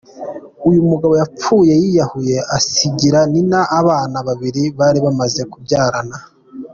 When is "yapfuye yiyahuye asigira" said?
1.21-3.19